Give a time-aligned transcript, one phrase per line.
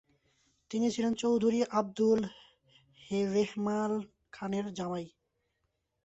[0.71, 2.19] তিনি ছিলেন চৌধুরী আবদুল
[3.29, 3.91] রেহমান
[4.33, 5.05] খানের জামাই।